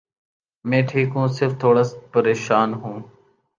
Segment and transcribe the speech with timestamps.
[0.65, 2.97] میں ٹھیک ہوں، صرف تھوڑا پریشان ہوں۔